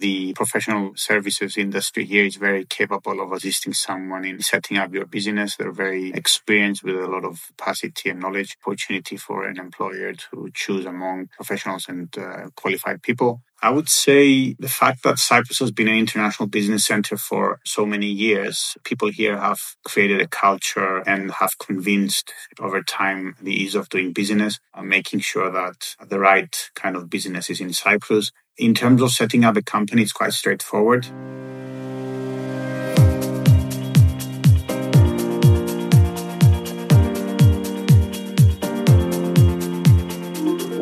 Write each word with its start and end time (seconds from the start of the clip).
The 0.00 0.32
professional 0.32 0.92
services 0.96 1.58
industry 1.58 2.06
here 2.06 2.24
is 2.24 2.36
very 2.36 2.64
capable 2.64 3.20
of 3.20 3.32
assisting 3.32 3.74
someone 3.74 4.24
in 4.24 4.40
setting 4.40 4.78
up 4.78 4.94
your 4.94 5.04
business. 5.04 5.56
They're 5.56 5.72
very 5.72 6.10
experienced 6.12 6.82
with 6.82 6.94
a 6.94 7.06
lot 7.06 7.26
of 7.26 7.38
capacity 7.48 8.08
and 8.08 8.18
knowledge, 8.18 8.56
opportunity 8.64 9.18
for 9.18 9.46
an 9.46 9.58
employer 9.58 10.14
to 10.14 10.50
choose 10.54 10.86
among 10.86 11.28
professionals 11.36 11.84
and 11.86 12.08
uh, 12.16 12.48
qualified 12.56 13.02
people. 13.02 13.42
I 13.62 13.68
would 13.68 13.90
say 13.90 14.54
the 14.58 14.70
fact 14.70 15.02
that 15.02 15.18
Cyprus 15.18 15.58
has 15.58 15.70
been 15.70 15.88
an 15.88 15.98
international 15.98 16.48
business 16.48 16.86
center 16.86 17.18
for 17.18 17.60
so 17.66 17.84
many 17.84 18.06
years, 18.06 18.78
people 18.84 19.10
here 19.10 19.36
have 19.36 19.60
created 19.84 20.22
a 20.22 20.26
culture 20.26 21.06
and 21.06 21.30
have 21.32 21.58
convinced 21.58 22.32
over 22.58 22.82
time 22.82 23.34
the 23.38 23.52
ease 23.52 23.74
of 23.74 23.90
doing 23.90 24.14
business, 24.14 24.60
uh, 24.72 24.80
making 24.80 25.20
sure 25.20 25.50
that 25.50 25.94
the 26.08 26.18
right 26.18 26.70
kind 26.74 26.96
of 26.96 27.10
business 27.10 27.50
is 27.50 27.60
in 27.60 27.74
Cyprus. 27.74 28.32
In 28.60 28.74
terms 28.74 29.00
of 29.00 29.10
setting 29.10 29.42
up 29.42 29.56
a 29.56 29.62
company, 29.62 30.02
it's 30.02 30.12
quite 30.12 30.34
straightforward. 30.34 31.06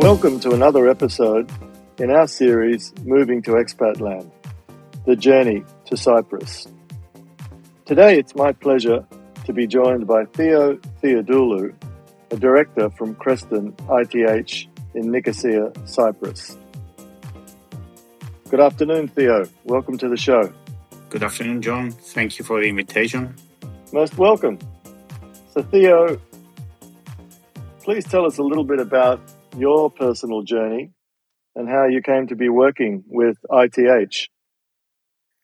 Welcome 0.02 0.40
to 0.40 0.50
another 0.50 0.88
episode 0.88 1.48
in 1.98 2.10
our 2.10 2.26
series, 2.26 2.92
Moving 3.04 3.42
to 3.42 3.52
Expatland 3.52 4.28
The 5.06 5.14
Journey 5.14 5.62
to 5.86 5.96
Cyprus. 5.96 6.66
Today, 7.86 8.18
it's 8.18 8.34
my 8.34 8.50
pleasure 8.50 9.06
to 9.44 9.52
be 9.52 9.68
joined 9.68 10.08
by 10.08 10.24
Theo 10.24 10.78
Theodoulou, 11.00 11.72
a 12.32 12.36
director 12.36 12.90
from 12.90 13.14
Kreston 13.14 13.72
ITH 13.88 14.66
in 14.96 15.12
Nicosia, 15.12 15.72
Cyprus. 15.84 16.56
Good 18.50 18.60
afternoon, 18.60 19.08
Theo. 19.08 19.44
Welcome 19.64 19.98
to 19.98 20.08
the 20.08 20.16
show. 20.16 20.50
Good 21.10 21.22
afternoon, 21.22 21.60
John. 21.60 21.90
Thank 21.90 22.38
you 22.38 22.46
for 22.46 22.62
the 22.62 22.66
invitation. 22.66 23.34
Most 23.92 24.16
welcome. 24.16 24.58
So, 25.52 25.62
Theo, 25.62 26.18
please 27.82 28.06
tell 28.06 28.24
us 28.24 28.38
a 28.38 28.42
little 28.42 28.64
bit 28.64 28.80
about 28.80 29.20
your 29.54 29.90
personal 29.90 30.44
journey 30.44 30.92
and 31.56 31.68
how 31.68 31.88
you 31.88 32.00
came 32.00 32.26
to 32.28 32.36
be 32.36 32.48
working 32.48 33.04
with 33.06 33.36
ITH. 33.50 34.28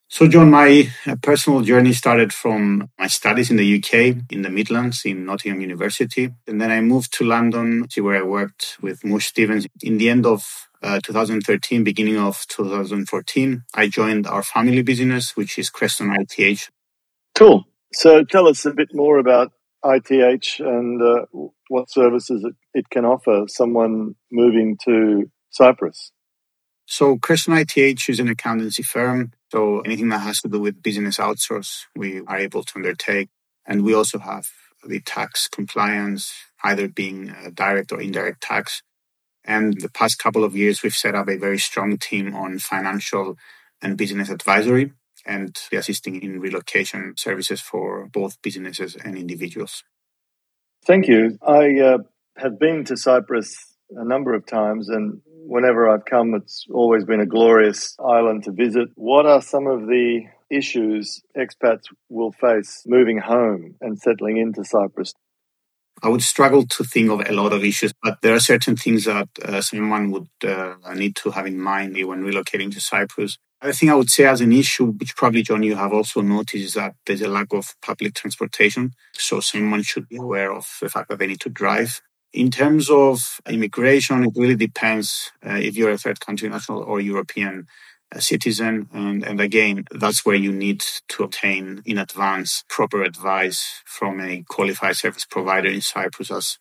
So, 0.08 0.26
John, 0.26 0.50
my 0.50 0.88
uh, 1.06 1.16
personal 1.20 1.60
journey 1.60 1.92
started 1.92 2.32
from 2.32 2.88
my 2.98 3.08
studies 3.08 3.50
in 3.50 3.58
the 3.58 3.78
UK, 3.78 4.16
in 4.30 4.40
the 4.40 4.50
Midlands, 4.50 5.02
in 5.04 5.26
Nottingham 5.26 5.60
University. 5.60 6.30
And 6.46 6.58
then 6.58 6.70
I 6.70 6.80
moved 6.80 7.12
to 7.18 7.24
London, 7.24 7.86
where 7.98 8.16
I 8.16 8.22
worked 8.22 8.78
with 8.80 9.04
Moore 9.04 9.20
Stevens. 9.20 9.66
In 9.82 9.98
the 9.98 10.08
end 10.08 10.24
of 10.24 10.68
uh, 10.84 11.00
2013, 11.02 11.82
beginning 11.82 12.18
of 12.18 12.46
2014, 12.48 13.64
I 13.74 13.88
joined 13.88 14.26
our 14.26 14.42
family 14.42 14.82
business, 14.82 15.36
which 15.36 15.58
is 15.58 15.70
Kreston 15.70 16.14
ITH. 16.14 16.70
Cool. 17.34 17.64
So, 17.92 18.22
tell 18.22 18.46
us 18.46 18.64
a 18.64 18.72
bit 18.72 18.90
more 18.92 19.18
about 19.18 19.52
ITH 19.84 20.60
and 20.60 21.02
uh, 21.02 21.26
what 21.68 21.90
services 21.90 22.44
it, 22.44 22.54
it 22.72 22.90
can 22.90 23.04
offer 23.04 23.44
someone 23.48 24.14
moving 24.30 24.78
to 24.84 25.30
Cyprus? 25.50 26.12
So 26.86 27.16
Kreston 27.16 27.60
ITH 27.60 28.08
is 28.08 28.20
an 28.20 28.28
accountancy 28.28 28.82
firm. 28.82 29.32
So 29.50 29.80
anything 29.80 30.08
that 30.10 30.18
has 30.18 30.40
to 30.42 30.48
do 30.48 30.60
with 30.60 30.82
business 30.82 31.18
outsource, 31.18 31.84
we 31.96 32.20
are 32.26 32.38
able 32.38 32.62
to 32.64 32.72
undertake. 32.76 33.30
And 33.66 33.84
we 33.84 33.94
also 33.94 34.18
have 34.18 34.46
the 34.86 35.00
tax 35.00 35.48
compliance, 35.48 36.32
either 36.62 36.88
being 36.88 37.34
direct 37.54 37.92
or 37.92 38.00
indirect 38.00 38.42
tax. 38.42 38.82
And 39.44 39.80
the 39.80 39.90
past 39.90 40.18
couple 40.18 40.44
of 40.44 40.56
years, 40.56 40.82
we've 40.82 40.94
set 40.94 41.14
up 41.14 41.28
a 41.28 41.36
very 41.36 41.58
strong 41.58 41.98
team 41.98 42.34
on 42.34 42.58
financial 42.58 43.36
and 43.82 43.98
business 43.98 44.30
advisory 44.30 44.92
and 45.26 45.58
assisting 45.72 46.22
in 46.22 46.40
relocation 46.40 47.14
services 47.16 47.60
for 47.60 48.06
both 48.06 48.40
businesses 48.42 48.96
and 48.96 49.16
individuals. 49.16 49.84
Thank 50.86 51.08
you. 51.08 51.38
I 51.46 51.80
uh, 51.80 51.98
have 52.36 52.58
been 52.58 52.84
to 52.84 52.96
Cyprus 52.96 53.54
a 53.90 54.04
number 54.04 54.34
of 54.34 54.46
times 54.46 54.88
and 54.88 55.20
whenever 55.26 55.88
I've 55.88 56.04
come, 56.04 56.34
it's 56.34 56.66
always 56.70 57.04
been 57.04 57.20
a 57.20 57.26
glorious 57.26 57.96
island 58.04 58.44
to 58.44 58.52
visit. 58.52 58.88
What 58.94 59.26
are 59.26 59.42
some 59.42 59.66
of 59.66 59.86
the 59.86 60.22
issues 60.50 61.22
expats 61.36 61.84
will 62.08 62.32
face 62.32 62.82
moving 62.86 63.18
home 63.18 63.76
and 63.80 63.98
settling 63.98 64.38
into 64.38 64.64
Cyprus? 64.64 65.12
I 66.04 66.08
would 66.08 66.22
struggle 66.22 66.66
to 66.66 66.84
think 66.84 67.10
of 67.10 67.20
a 67.26 67.32
lot 67.32 67.54
of 67.54 67.64
issues, 67.64 67.94
but 68.02 68.18
there 68.20 68.34
are 68.34 68.40
certain 68.40 68.76
things 68.76 69.06
that 69.06 69.26
uh, 69.42 69.62
someone 69.62 70.10
would 70.10 70.28
uh, 70.46 70.74
need 70.94 71.16
to 71.16 71.30
have 71.30 71.46
in 71.46 71.58
mind 71.58 71.96
when 72.06 72.22
relocating 72.22 72.70
to 72.74 72.80
Cyprus. 72.80 73.38
I 73.62 73.72
think 73.72 73.90
I 73.90 73.94
would 73.94 74.10
say 74.10 74.26
as 74.26 74.42
an 74.42 74.52
issue, 74.52 74.92
which 74.92 75.16
probably, 75.16 75.42
John, 75.42 75.62
you 75.62 75.76
have 75.76 75.94
also 75.94 76.20
noticed, 76.20 76.62
is 76.62 76.74
that 76.74 76.94
there's 77.06 77.22
a 77.22 77.28
lack 77.28 77.54
of 77.54 77.74
public 77.80 78.12
transportation. 78.12 78.92
So 79.14 79.40
someone 79.40 79.82
should 79.82 80.06
be 80.06 80.16
aware 80.16 80.52
of 80.52 80.68
the 80.82 80.90
fact 80.90 81.08
that 81.08 81.18
they 81.18 81.26
need 81.26 81.40
to 81.40 81.48
drive. 81.48 82.02
In 82.34 82.50
terms 82.50 82.90
of 82.90 83.40
immigration, 83.48 84.24
it 84.24 84.32
really 84.36 84.56
depends 84.56 85.32
uh, 85.46 85.54
if 85.54 85.74
you're 85.74 85.92
a 85.92 85.96
third 85.96 86.20
country 86.20 86.50
national 86.50 86.82
or 86.82 87.00
European 87.00 87.66
citizen. 88.20 88.88
And, 88.92 89.24
and 89.24 89.40
again, 89.40 89.84
that's 89.90 90.24
where 90.24 90.36
you 90.36 90.52
need 90.52 90.84
to 91.08 91.24
obtain 91.24 91.82
in 91.84 91.98
advance 91.98 92.64
proper 92.68 93.02
advice 93.02 93.82
from 93.84 94.20
a 94.20 94.44
qualified 94.48 94.96
service 94.96 95.24
provider 95.24 95.68
in 95.68 95.80
Cyprus, 95.80 96.30
as 96.30 96.58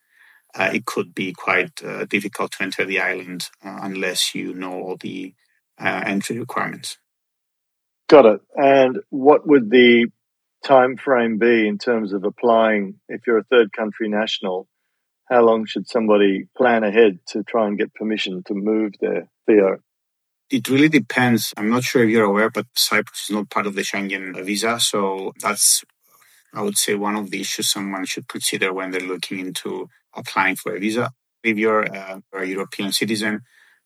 uh, 0.56 0.69
it 0.74 0.86
could 0.86 1.16
be 1.16 1.34
quite 1.34 1.84
uh, 1.84 2.06
difficult 2.06 2.52
to 2.53 2.63
enter 2.63 2.86
the 2.86 3.00
island 3.00 3.50
uh, 3.66 3.80
unless 3.81 4.36
you 4.36 4.53
know 4.53 4.74
all 4.74 4.97
the 4.97 5.34
uh, 5.80 6.03
entry 6.06 6.40
requirements. 6.40 6.97
Got 8.09 8.25
it. 8.25 8.42
And 8.56 9.00
what 9.09 9.47
would 9.47 9.69
the 9.69 10.08
time 10.63 10.97
frame 10.97 11.38
be 11.40 11.68
in 11.68 11.78
terms 11.78 12.13
of 12.13 12.24
applying 12.24 12.96
if 13.09 13.22
you're 13.25 13.40
a 13.40 13.44
third 13.44 13.74
country 13.74 14.08
national 14.08 14.68
how 15.30 15.42
long 15.42 15.66
should 15.66 15.88
somebody 15.88 16.47
plan 16.56 16.84
ahead 16.84 17.19
to 17.28 17.44
try 17.44 17.68
and 17.68 17.78
get 17.78 17.94
permission 17.94 18.44
to 18.44 18.53
move 18.53 18.94
there, 19.00 19.30
Theo? 19.47 19.80
It 20.53 20.69
really 20.69 20.88
depends. 21.02 21.52
I'm 21.58 21.72
not 21.75 21.84
sure 21.84 22.03
if 22.03 22.09
you're 22.12 22.31
aware, 22.34 22.52
but 22.58 22.68
Cyprus 22.75 23.24
is 23.24 23.36
not 23.36 23.50
part 23.50 23.66
of 23.66 23.74
the 23.74 23.81
Schengen 23.81 24.25
visa. 24.46 24.80
So 24.80 25.34
that's, 25.41 25.84
I 26.53 26.62
would 26.62 26.78
say, 26.78 26.94
one 26.94 27.16
of 27.16 27.31
the 27.31 27.41
issues 27.41 27.72
someone 27.72 28.06
should 28.06 28.28
consider 28.28 28.72
when 28.72 28.92
they're 28.92 29.12
looking 29.13 29.40
into 29.40 29.90
applying 30.13 30.56
for 30.56 30.75
a 30.75 30.80
visa. 30.80 31.12
If 31.44 31.58
you're 31.58 31.81
a, 31.81 32.22
a 32.34 32.46
European 32.46 32.92
citizen, 32.92 33.42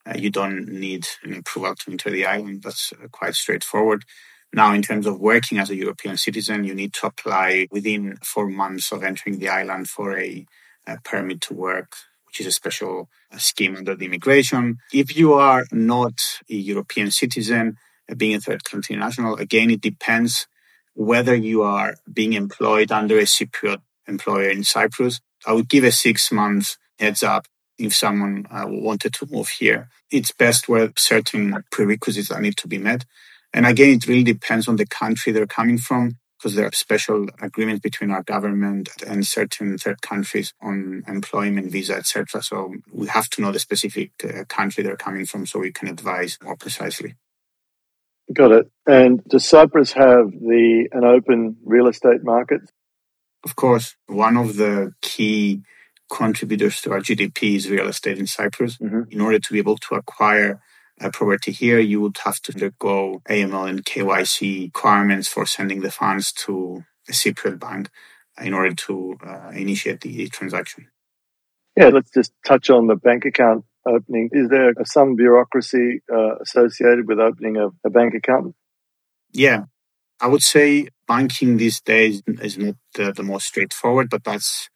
uh, 0.05 0.17
you 0.17 0.29
don't 0.29 0.67
need 0.67 1.07
an 1.23 1.35
approval 1.35 1.73
to 1.75 1.91
enter 1.91 2.09
the 2.09 2.25
island. 2.25 2.63
That's 2.63 2.91
uh, 2.91 3.07
quite 3.11 3.35
straightforward. 3.35 4.03
Now, 4.51 4.73
in 4.73 4.81
terms 4.81 5.07
of 5.07 5.21
working 5.21 5.59
as 5.59 5.69
a 5.69 5.75
European 5.75 6.17
citizen, 6.17 6.65
you 6.65 6.75
need 6.75 6.93
to 6.95 7.07
apply 7.07 7.67
within 7.71 8.17
four 8.23 8.47
months 8.49 8.91
of 8.91 9.03
entering 9.03 9.39
the 9.39 9.49
island 9.49 9.87
for 9.87 10.17
a 10.17 10.45
a 10.87 10.97
permit 11.03 11.41
to 11.41 11.53
work, 11.53 11.91
which 12.37 12.45
is 12.45 12.53
a 12.53 12.55
special 12.55 13.09
scheme 13.37 13.75
under 13.75 13.95
the 13.95 14.05
immigration. 14.05 14.77
If 14.93 15.17
you 15.17 15.33
are 15.33 15.65
not 15.71 16.21
a 16.47 16.53
European 16.53 17.09
citizen, 17.09 17.77
uh, 18.11 18.13
being 18.13 18.35
a 18.35 18.39
third 18.39 18.63
country 18.63 18.95
national, 18.95 19.37
again, 19.37 19.71
it 19.71 19.81
depends 19.81 20.45
whether 20.93 21.33
you 21.33 21.63
are 21.63 21.95
being 22.11 22.33
employed 22.33 22.91
under 22.91 23.17
a 23.17 23.23
Cypriot 23.23 23.81
employer 24.07 24.49
in 24.49 24.63
Cyprus. 24.63 25.19
I 25.47 25.53
would 25.53 25.67
give 25.67 25.83
a 25.83 25.91
six 25.91 26.31
month 26.31 26.77
heads 26.99 27.23
up 27.23 27.47
if 27.79 27.95
someone 27.95 28.45
uh, 28.51 28.65
wanted 28.67 29.13
to 29.15 29.27
move 29.31 29.49
here. 29.49 29.89
It's 30.11 30.31
best 30.31 30.69
where 30.69 30.91
certain 30.95 31.63
prerequisites 31.71 32.29
that 32.29 32.41
need 32.41 32.57
to 32.57 32.67
be 32.67 32.77
met. 32.77 33.05
And 33.51 33.65
again, 33.65 33.95
it 33.95 34.07
really 34.07 34.23
depends 34.23 34.67
on 34.67 34.75
the 34.75 34.85
country 34.85 35.31
they're 35.31 35.47
coming 35.47 35.79
from 35.79 36.17
because 36.37 36.55
there 36.55 36.67
are 36.67 36.71
special 36.71 37.27
agreements 37.41 37.81
between 37.81 38.11
our 38.11 38.23
government 38.23 38.89
and 39.05 39.25
certain 39.25 39.77
third 39.77 40.01
countries 40.01 40.53
on 40.61 41.03
employment 41.07 41.71
visa, 41.71 41.95
etc. 41.95 42.43
So 42.43 42.75
we 42.91 43.07
have 43.07 43.29
to 43.31 43.41
know 43.41 43.51
the 43.51 43.59
specific 43.59 44.11
uh, 44.23 44.43
country 44.45 44.83
they're 44.83 44.95
coming 44.95 45.25
from 45.25 45.45
so 45.45 45.59
we 45.59 45.71
can 45.71 45.87
advise 45.87 46.37
more 46.43 46.55
precisely. 46.55 47.15
Got 48.31 48.51
it. 48.51 48.71
And 48.85 49.23
does 49.25 49.47
Cyprus 49.47 49.93
have 49.93 50.31
the 50.31 50.89
an 50.91 51.05
open 51.05 51.57
real 51.63 51.87
estate 51.87 52.23
market? 52.23 52.61
Of 53.43 53.55
course, 53.55 53.95
one 54.07 54.35
of 54.37 54.57
the 54.57 54.93
key 55.01 55.61
contributors 56.11 56.81
to 56.81 56.91
our 56.91 56.99
GDP 56.99 57.55
is 57.55 57.69
real 57.69 57.87
estate 57.87 58.17
in 58.17 58.27
Cyprus. 58.27 58.77
Mm-hmm. 58.77 59.03
In 59.11 59.21
order 59.21 59.39
to 59.39 59.53
be 59.53 59.59
able 59.59 59.77
to 59.77 59.95
acquire 59.95 60.61
property 60.99 61.51
here, 61.51 61.79
you 61.79 62.01
would 62.01 62.17
have 62.23 62.39
to 62.41 62.53
undergo 62.53 63.21
AML 63.29 63.69
and 63.69 63.85
KYC 63.85 64.65
requirements 64.65 65.27
for 65.27 65.45
sending 65.45 65.81
the 65.81 65.91
funds 65.91 66.31
to 66.33 66.83
a 67.07 67.11
Cypriot 67.11 67.59
bank 67.59 67.89
in 68.41 68.53
order 68.53 68.73
to 68.73 69.17
uh, 69.25 69.49
initiate 69.53 70.01
the 70.01 70.27
transaction. 70.29 70.87
Yeah, 71.75 71.89
let's 71.89 72.09
just 72.11 72.33
touch 72.45 72.69
on 72.69 72.87
the 72.87 72.95
bank 72.95 73.25
account 73.25 73.65
opening. 73.87 74.29
Is 74.31 74.49
there 74.49 74.73
some 74.85 75.15
bureaucracy 75.15 76.01
uh, 76.11 76.37
associated 76.37 77.07
with 77.07 77.19
opening 77.19 77.57
a, 77.57 77.67
a, 77.85 77.89
bank 77.89 78.15
account? 78.15 78.55
Yeah, 79.31 79.65
I 80.19 80.27
would 80.27 80.41
say 80.41 80.87
banking 81.07 81.57
these 81.57 81.79
days 81.79 82.23
is 82.27 82.57
not 82.57 82.75
uh, 82.99 83.11
the 83.11 83.23
most 83.23 83.47
straightforward, 83.47 84.09
but 84.09 84.23
that's 84.23 84.69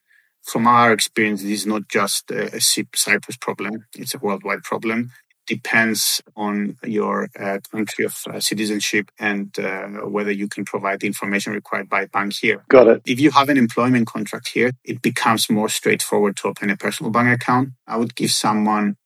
from 0.44 0.68
our 0.68 0.94
experience, 0.94 1.42
this 1.42 1.62
is 1.62 1.68
not 1.68 1.88
just 1.88 2.30
a, 2.32 2.56
a 2.56 2.62
Cyprus 2.62 3.38
problem, 3.38 3.86
it's 3.96 4.14
a 4.14 4.20
worldwide 4.20 4.64
problem 4.64 5.12
depends 5.48 6.22
on 6.36 6.78
your 6.84 7.30
uh, 7.40 7.60
country 7.72 8.06
of 8.06 8.16
uh, 8.28 8.40
citizenship 8.40 9.12
and 9.20 9.58
uh, 9.60 9.88
whether 10.16 10.32
you 10.32 10.48
can 10.48 10.66
provide 10.66 11.00
the 11.00 11.08
information 11.08 11.54
required 11.54 11.90
by 11.90 12.06
bank 12.06 12.34
here. 12.34 12.64
Got 12.70 12.88
it. 12.88 13.02
If 13.06 13.20
you 13.20 13.32
have 13.32 13.50
an 13.50 13.58
employment 13.58 14.08
contract 14.08 14.50
here, 14.50 14.72
it 14.84 15.02
becomes 15.02 15.50
more 15.50 15.70
straightforward 15.70 16.38
to 16.38 16.48
open 16.48 16.70
a 16.70 16.78
personal 16.78 17.12
bank 17.12 17.42
account. 17.42 17.70
I 17.88 17.98
would 17.98 18.16
give 18.16 18.32
someone 18.32 18.98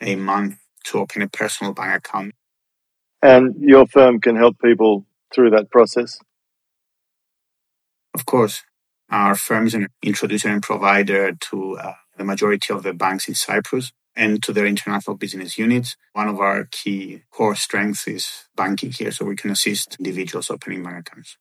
a 0.00 0.16
month 0.16 0.58
to 0.84 0.98
open 0.98 1.22
a 1.22 1.28
personal 1.28 1.72
bank 1.72 2.06
account. 2.06 2.34
And 3.22 3.54
your 3.58 3.86
firm 3.86 4.20
can 4.20 4.36
help 4.36 4.58
people 4.60 5.06
through 5.34 5.50
that 5.50 5.70
process? 5.70 6.18
Of 8.14 8.26
course. 8.26 8.62
Our 9.10 9.34
firm 9.34 9.66
is 9.66 9.74
an 9.74 9.88
introducer 10.02 10.48
and 10.48 10.62
provider 10.62 11.32
to 11.32 11.78
uh, 11.78 11.94
the 12.16 12.24
majority 12.24 12.72
of 12.72 12.82
the 12.82 12.92
banks 12.92 13.28
in 13.28 13.34
Cyprus 13.34 13.92
and 14.16 14.42
to 14.42 14.52
their 14.52 14.66
international 14.66 15.16
business 15.16 15.58
units. 15.58 15.96
One 16.12 16.28
of 16.28 16.38
our 16.38 16.68
key 16.70 17.22
core 17.30 17.56
strengths 17.56 18.06
is 18.06 18.44
banking 18.56 18.92
here, 18.92 19.10
so 19.10 19.24
we 19.24 19.36
can 19.36 19.50
assist 19.50 19.96
individuals 19.98 20.50
opening 20.50 20.82
bank 20.82 21.08
accounts. 21.08 21.36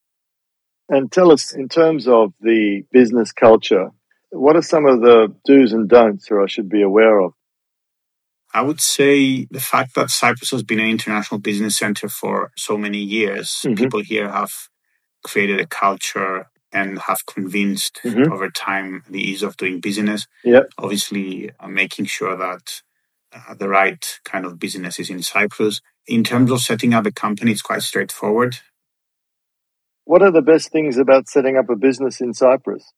And 0.90 1.12
tell 1.12 1.32
us, 1.32 1.54
in 1.54 1.70
terms 1.70 2.08
of 2.08 2.34
the 2.42 2.84
business 2.92 3.32
culture, 3.32 3.92
what 4.32 4.56
are 4.56 4.62
some 4.62 4.86
of 4.86 5.02
the 5.02 5.34
do's 5.46 5.74
and 5.74 5.88
don'ts 5.88 6.30
or 6.30 6.44
I 6.44 6.48
should 6.48 6.70
be 6.70 6.82
aware 6.82 7.20
of? 7.20 7.34
I 8.54 8.62
would 8.62 8.82
say 8.82 9.46
the 9.50 9.60
fact 9.60 9.96
that 9.96 10.12
Cyprus 10.12 10.52
has 10.52 10.64
been 10.64 10.80
an 10.80 10.90
international 10.90 11.40
business 11.40 11.78
center 11.78 12.08
for 12.08 12.52
so 12.56 12.78
many 12.78 13.00
years, 13.00 13.50
mm-hmm. 13.50 13.76
people 13.76 14.02
here 14.02 14.30
have 14.30 14.52
created 15.24 15.60
a 15.60 15.66
culture 15.66 16.48
and 16.74 17.00
have 17.00 17.26
convinced 17.26 18.00
mm-hmm. 18.04 18.32
over 18.32 18.50
time 18.50 19.04
the 19.10 19.22
ease 19.22 19.44
of 19.44 19.56
doing 19.58 19.80
business. 19.80 20.28
Yep. 20.44 20.72
Obviously, 20.78 21.52
uh, 21.60 21.68
making 21.68 22.06
sure 22.06 22.36
that 22.36 22.82
uh, 23.32 23.54
the 23.54 23.70
right 23.70 24.20
kind 24.26 24.46
of 24.46 24.60
business 24.60 25.00
is 25.00 25.10
in 25.10 25.22
Cyprus. 25.22 25.82
In 26.08 26.24
terms 26.24 26.52
of 26.52 26.60
setting 26.60 26.94
up 26.94 27.06
a 27.06 27.12
company, 27.12 27.52
it's 27.52 27.62
quite 27.62 27.84
straightforward. 27.84 28.58
What 30.06 30.22
are 30.22 30.32
the 30.32 30.42
best 30.42 30.72
things 30.72 30.98
about 30.98 31.30
setting 31.30 31.58
up 31.58 31.70
a 31.70 31.78
business 31.78 32.20
in 32.20 32.34
Cyprus? 32.34 32.92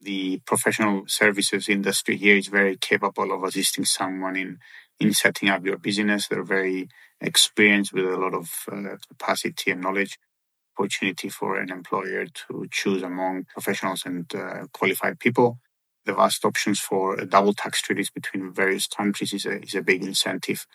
The 0.00 0.40
professional 0.46 1.04
services 1.06 1.68
industry 1.68 2.16
here 2.16 2.36
is 2.36 2.48
very 2.48 2.76
capable 2.76 3.32
of 3.32 3.42
assisting 3.44 3.84
someone 3.84 4.36
in, 4.36 4.58
in 4.98 5.12
setting 5.12 5.48
up 5.48 5.64
your 5.66 5.78
business. 5.78 6.28
They're 6.28 6.44
very 6.44 6.88
experienced 7.20 7.92
with 7.92 8.04
a 8.04 8.16
lot 8.16 8.34
of 8.34 8.50
uh, 8.70 8.96
capacity 9.08 9.70
and 9.70 9.80
knowledge 9.80 10.18
opportunity 10.76 11.28
for 11.28 11.58
an 11.58 11.70
employer 11.70 12.26
to 12.26 12.66
choose 12.70 13.02
among 13.02 13.46
professionals 13.52 14.04
and 14.04 14.32
uh, 14.34 14.66
qualified 14.72 15.18
people. 15.18 15.58
The 16.04 16.14
vast 16.14 16.44
options 16.44 16.78
for 16.78 17.16
double 17.16 17.54
tax 17.54 17.82
treaties 17.82 18.10
between 18.10 18.52
various 18.52 18.86
countries 18.86 19.32
is 19.32 19.46
a, 19.46 19.60
is 19.62 19.74
a 19.74 19.82
big 19.82 20.04
incentive 20.04 20.66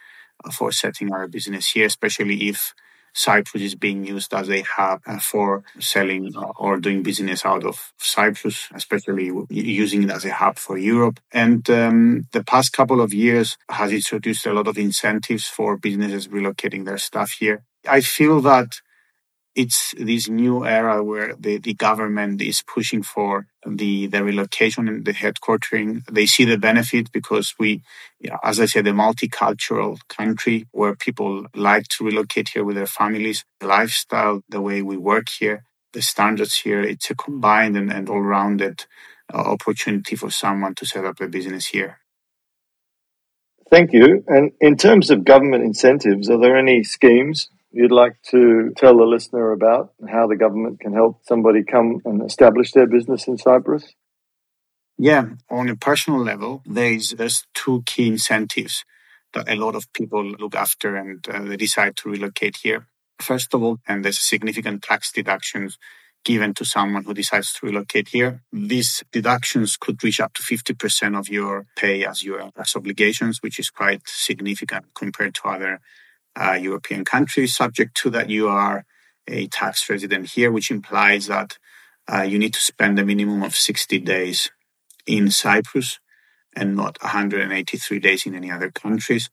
uh, 0.43 0.51
for 0.51 0.71
setting 0.71 1.13
our 1.13 1.27
business 1.27 1.71
here, 1.71 1.85
especially 1.85 2.49
if 2.49 2.73
Cyprus 3.13 3.63
is 3.63 3.75
being 3.75 4.05
used 4.05 4.33
as 4.33 4.49
a 4.49 4.61
hub 4.61 5.01
uh, 5.05 5.19
for 5.19 5.63
selling 5.79 6.35
uh, 6.35 6.51
or 6.57 6.77
doing 6.77 7.03
business 7.03 7.45
out 7.45 7.65
of 7.65 7.93
Cyprus, 7.97 8.69
especially 8.73 9.31
using 9.49 10.03
it 10.03 10.11
as 10.11 10.25
a 10.25 10.33
hub 10.33 10.57
for 10.57 10.77
Europe. 10.77 11.19
And 11.31 11.69
um, 11.69 12.27
the 12.31 12.43
past 12.43 12.73
couple 12.73 13.01
of 13.01 13.13
years 13.13 13.57
has 13.69 13.91
introduced 13.91 14.45
a 14.45 14.53
lot 14.53 14.67
of 14.67 14.77
incentives 14.77 15.47
for 15.47 15.77
businesses 15.77 16.27
relocating 16.27 16.85
their 16.85 16.97
staff 16.97 17.31
here. 17.31 17.63
I 17.87 18.01
feel 18.01 18.41
that 18.41 18.79
it's 19.55 19.93
this 19.97 20.29
new 20.29 20.65
era 20.65 21.03
where 21.03 21.35
the, 21.35 21.57
the 21.57 21.73
government 21.73 22.41
is 22.41 22.63
pushing 22.63 23.03
for 23.03 23.47
the, 23.65 24.07
the 24.07 24.23
relocation 24.23 24.87
and 24.87 25.05
the 25.05 25.13
headquartering. 25.13 26.03
They 26.09 26.25
see 26.25 26.45
the 26.45 26.57
benefit 26.57 27.11
because 27.11 27.53
we, 27.59 27.81
as 28.43 28.59
I 28.59 28.65
said, 28.65 28.87
a 28.87 28.91
multicultural 28.91 29.97
country 30.07 30.67
where 30.71 30.95
people 30.95 31.47
like 31.55 31.87
to 31.89 32.05
relocate 32.05 32.49
here 32.49 32.63
with 32.63 32.77
their 32.77 32.85
families, 32.85 33.43
the 33.59 33.67
lifestyle, 33.67 34.41
the 34.47 34.61
way 34.61 34.81
we 34.81 34.97
work 34.97 35.27
here, 35.29 35.65
the 35.93 36.01
standards 36.01 36.55
here, 36.59 36.81
it's 36.81 37.09
a 37.09 37.15
combined 37.15 37.75
and, 37.75 37.91
and 37.91 38.09
all 38.09 38.21
rounded 38.21 38.85
uh, 39.33 39.37
opportunity 39.37 40.15
for 40.15 40.29
someone 40.29 40.75
to 40.75 40.85
set 40.85 41.05
up 41.05 41.19
a 41.19 41.27
business 41.27 41.67
here. 41.67 41.99
Thank 43.69 43.93
you. 43.93 44.23
And 44.27 44.51
in 44.59 44.77
terms 44.77 45.09
of 45.09 45.23
government 45.25 45.63
incentives, 45.63 46.29
are 46.29 46.39
there 46.39 46.57
any 46.57 46.83
schemes 46.83 47.49
you'd 47.71 47.91
like 47.91 48.21
to 48.31 48.71
tell 48.77 48.97
the 48.97 49.05
listener 49.05 49.51
about 49.51 49.93
how 50.09 50.27
the 50.27 50.35
government 50.35 50.79
can 50.79 50.93
help 50.93 51.21
somebody 51.23 51.63
come 51.63 52.01
and 52.05 52.23
establish 52.23 52.71
their 52.71 52.87
business 52.87 53.27
in 53.27 53.37
Cyprus? 53.37 53.93
Yeah, 54.97 55.29
on 55.49 55.69
a 55.69 55.75
personal 55.75 56.21
level, 56.21 56.61
there's 56.65 57.11
there's 57.11 57.47
two 57.55 57.83
key 57.85 58.07
incentives 58.07 58.85
that 59.33 59.49
a 59.49 59.55
lot 59.55 59.75
of 59.75 59.91
people 59.93 60.23
look 60.23 60.55
after 60.55 60.95
and 60.95 61.25
uh, 61.27 61.41
they 61.41 61.57
decide 61.57 61.95
to 61.97 62.09
relocate 62.09 62.57
here. 62.57 62.87
First 63.19 63.53
of 63.53 63.63
all, 63.63 63.77
and 63.87 64.03
there's 64.03 64.19
significant 64.19 64.83
tax 64.83 65.11
deductions 65.11 65.77
given 66.23 66.53
to 66.53 66.65
someone 66.65 67.03
who 67.03 67.13
decides 67.13 67.53
to 67.53 67.65
relocate 67.65 68.09
here. 68.09 68.43
These 68.51 69.03
deductions 69.11 69.77
could 69.77 70.03
reach 70.03 70.19
up 70.19 70.33
to 70.35 70.43
50% 70.43 71.17
of 71.17 71.29
your 71.29 71.65
pay 71.75 72.05
as 72.05 72.23
your 72.23 72.51
tax 72.51 72.75
obligations, 72.75 73.39
which 73.41 73.57
is 73.57 73.69
quite 73.69 74.01
significant 74.05 74.85
compared 74.93 75.33
to 75.35 75.47
other 75.47 75.79
uh, 76.39 76.53
European 76.53 77.05
country, 77.05 77.47
Subject 77.47 77.95
to 77.97 78.09
that, 78.11 78.29
you 78.29 78.47
are 78.47 78.85
a 79.27 79.47
tax 79.47 79.89
resident 79.89 80.31
here, 80.31 80.51
which 80.51 80.71
implies 80.71 81.27
that 81.27 81.57
uh, 82.11 82.21
you 82.21 82.39
need 82.39 82.53
to 82.53 82.59
spend 82.59 82.99
a 82.99 83.05
minimum 83.05 83.43
of 83.43 83.55
60 83.55 83.99
days 83.99 84.49
in 85.05 85.31
Cyprus 85.31 85.99
and 86.55 86.75
not 86.75 86.97
183 87.01 87.99
days 87.99 88.25
in 88.25 88.35
any 88.35 88.51
other 88.51 88.71
countries. 88.71 89.29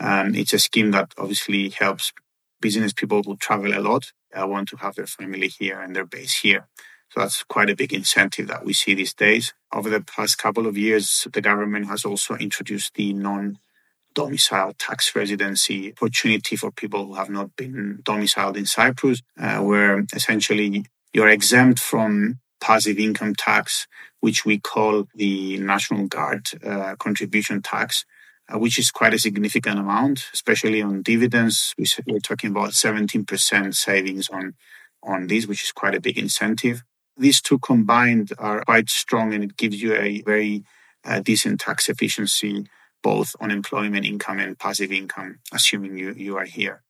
Um, 0.00 0.34
it's 0.34 0.52
a 0.52 0.58
scheme 0.58 0.90
that 0.92 1.12
obviously 1.18 1.68
helps 1.68 2.12
business 2.60 2.92
people 2.92 3.22
who 3.22 3.36
travel 3.36 3.76
a 3.76 3.80
lot 3.80 4.12
uh, 4.34 4.46
want 4.46 4.68
to 4.68 4.76
have 4.76 4.94
their 4.94 5.06
family 5.06 5.48
here 5.48 5.80
and 5.80 5.94
their 5.94 6.06
base 6.06 6.40
here. 6.40 6.68
So 7.10 7.20
that's 7.20 7.42
quite 7.44 7.68
a 7.68 7.76
big 7.76 7.92
incentive 7.92 8.48
that 8.48 8.64
we 8.64 8.72
see 8.72 8.94
these 8.94 9.12
days. 9.12 9.52
Over 9.72 9.90
the 9.90 10.00
past 10.00 10.38
couple 10.38 10.66
of 10.66 10.78
years, 10.78 11.26
the 11.30 11.42
government 11.42 11.88
has 11.88 12.04
also 12.06 12.36
introduced 12.36 12.94
the 12.94 13.12
non 13.12 13.58
domicile 14.14 14.72
tax 14.78 15.14
residency 15.14 15.92
opportunity 15.92 16.56
for 16.56 16.70
people 16.70 17.06
who 17.06 17.14
have 17.14 17.30
not 17.30 17.54
been 17.56 18.00
domiciled 18.02 18.56
in 18.56 18.66
Cyprus, 18.66 19.22
uh, 19.40 19.58
where 19.58 20.04
essentially 20.14 20.86
you're 21.12 21.28
exempt 21.28 21.78
from 21.78 22.38
passive 22.60 22.98
income 22.98 23.34
tax, 23.34 23.86
which 24.20 24.44
we 24.44 24.58
call 24.58 25.06
the 25.14 25.58
National 25.58 26.06
Guard 26.06 26.48
uh, 26.64 26.94
contribution 26.96 27.60
tax, 27.60 28.04
uh, 28.48 28.58
which 28.58 28.78
is 28.78 28.90
quite 28.90 29.14
a 29.14 29.18
significant 29.18 29.78
amount, 29.78 30.24
especially 30.32 30.80
on 30.80 31.02
dividends. 31.02 31.74
We're 32.06 32.20
talking 32.20 32.50
about 32.50 32.70
17% 32.70 33.74
savings 33.74 34.28
on, 34.28 34.54
on 35.02 35.26
these, 35.26 35.46
which 35.48 35.64
is 35.64 35.72
quite 35.72 35.94
a 35.94 36.00
big 36.00 36.18
incentive. 36.18 36.82
These 37.16 37.42
two 37.42 37.58
combined 37.58 38.32
are 38.38 38.64
quite 38.64 38.88
strong 38.88 39.34
and 39.34 39.44
it 39.44 39.56
gives 39.56 39.82
you 39.82 39.94
a 39.94 40.22
very 40.22 40.64
uh, 41.04 41.20
decent 41.20 41.60
tax 41.60 41.88
efficiency 41.88 42.64
both 43.02 43.34
unemployment 43.40 44.06
income 44.06 44.38
and 44.38 44.58
passive 44.58 44.92
income, 44.92 45.40
assuming 45.52 45.98
you, 45.98 46.12
you 46.12 46.36
are 46.36 46.44
here. 46.44 46.82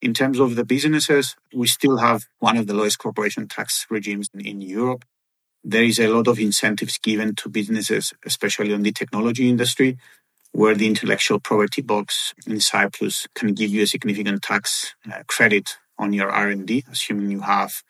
In 0.00 0.14
terms 0.14 0.38
of 0.38 0.56
the 0.56 0.64
businesses, 0.64 1.36
we 1.54 1.66
still 1.66 1.98
have 1.98 2.26
one 2.38 2.56
of 2.56 2.66
the 2.66 2.74
lowest 2.74 2.98
corporation 2.98 3.48
tax 3.48 3.86
regimes 3.90 4.30
in, 4.34 4.40
in 4.40 4.60
Europe. 4.60 5.04
There 5.64 5.82
is 5.82 5.98
a 5.98 6.08
lot 6.08 6.28
of 6.28 6.38
incentives 6.38 6.98
given 6.98 7.34
to 7.36 7.48
businesses, 7.48 8.12
especially 8.24 8.72
on 8.72 8.82
the 8.82 8.92
technology 8.92 9.48
industry, 9.48 9.98
where 10.52 10.74
the 10.74 10.86
intellectual 10.86 11.40
property 11.40 11.82
box 11.82 12.34
in 12.46 12.60
Cyprus 12.60 13.26
can 13.34 13.52
give 13.52 13.70
you 13.70 13.82
a 13.82 13.86
significant 13.86 14.42
tax 14.42 14.94
uh, 15.10 15.22
credit 15.26 15.76
on 15.98 16.12
your 16.12 16.30
R&D, 16.30 16.84
assuming 16.90 17.30
you 17.30 17.40
have 17.40 17.82